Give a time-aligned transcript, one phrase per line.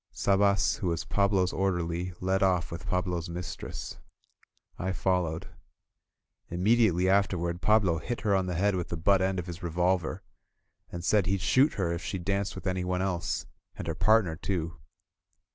[0.11, 3.99] Sabas, who was Pablo's orderly, led off with Pablo's mistress.
[4.79, 5.45] I followed.
[6.49, 10.23] Immediately afterward Pablo hit her on the head with the butt end of his revolver,
[10.91, 13.45] and said he'd shoot her if she danced with anyone else,
[13.75, 14.77] and her partner too.